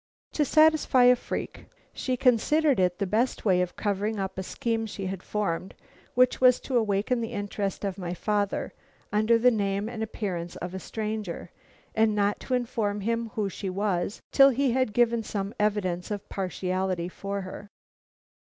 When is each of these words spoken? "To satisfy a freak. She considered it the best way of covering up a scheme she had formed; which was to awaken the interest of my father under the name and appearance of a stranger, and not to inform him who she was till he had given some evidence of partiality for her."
"To 0.31 0.43
satisfy 0.43 1.03
a 1.03 1.15
freak. 1.15 1.65
She 1.93 2.17
considered 2.17 2.79
it 2.79 2.97
the 2.97 3.05
best 3.05 3.45
way 3.45 3.61
of 3.61 3.75
covering 3.75 4.17
up 4.17 4.35
a 4.35 4.41
scheme 4.41 4.87
she 4.87 5.05
had 5.05 5.21
formed; 5.21 5.75
which 6.15 6.41
was 6.41 6.59
to 6.61 6.75
awaken 6.75 7.21
the 7.21 7.33
interest 7.33 7.85
of 7.85 7.99
my 7.99 8.15
father 8.15 8.73
under 9.13 9.37
the 9.37 9.51
name 9.51 9.87
and 9.87 10.01
appearance 10.01 10.55
of 10.55 10.73
a 10.73 10.79
stranger, 10.79 11.51
and 11.93 12.15
not 12.15 12.39
to 12.39 12.55
inform 12.55 13.01
him 13.01 13.29
who 13.35 13.47
she 13.47 13.69
was 13.69 14.23
till 14.31 14.49
he 14.49 14.71
had 14.71 14.93
given 14.93 15.21
some 15.21 15.53
evidence 15.59 16.09
of 16.09 16.27
partiality 16.29 17.07
for 17.07 17.41
her." 17.41 17.69